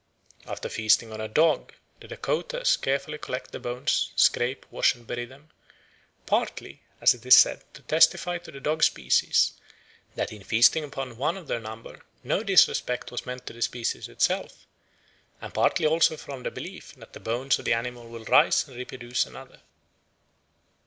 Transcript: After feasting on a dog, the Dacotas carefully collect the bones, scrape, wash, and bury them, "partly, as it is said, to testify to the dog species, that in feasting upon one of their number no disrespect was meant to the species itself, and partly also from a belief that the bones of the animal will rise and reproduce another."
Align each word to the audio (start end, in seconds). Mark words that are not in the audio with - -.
After 0.47 0.67
feasting 0.67 1.13
on 1.13 1.21
a 1.21 1.27
dog, 1.27 1.75
the 1.99 2.07
Dacotas 2.07 2.75
carefully 2.75 3.19
collect 3.19 3.51
the 3.51 3.59
bones, 3.59 4.11
scrape, 4.15 4.65
wash, 4.71 4.95
and 4.95 5.05
bury 5.05 5.25
them, 5.25 5.51
"partly, 6.25 6.81
as 6.99 7.13
it 7.13 7.23
is 7.23 7.35
said, 7.35 7.61
to 7.75 7.83
testify 7.83 8.39
to 8.39 8.49
the 8.51 8.59
dog 8.59 8.81
species, 8.81 9.53
that 10.15 10.31
in 10.31 10.41
feasting 10.43 10.83
upon 10.83 11.17
one 11.17 11.37
of 11.37 11.45
their 11.45 11.59
number 11.59 12.01
no 12.23 12.41
disrespect 12.41 13.11
was 13.11 13.27
meant 13.27 13.45
to 13.45 13.53
the 13.53 13.61
species 13.61 14.07
itself, 14.09 14.65
and 15.39 15.53
partly 15.53 15.85
also 15.85 16.17
from 16.17 16.47
a 16.47 16.49
belief 16.49 16.95
that 16.95 17.13
the 17.13 17.19
bones 17.19 17.59
of 17.59 17.65
the 17.65 17.73
animal 17.75 18.09
will 18.09 18.25
rise 18.25 18.67
and 18.67 18.77
reproduce 18.77 19.27
another." 19.27 19.61